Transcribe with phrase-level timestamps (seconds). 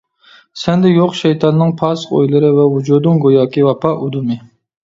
[0.61, 4.41] سەندە يوق شەيتاننىڭ پاسىق ئويلىرى، ۋۇجۇدۇڭ گوياكى ۋاپا ئۇدۇمى.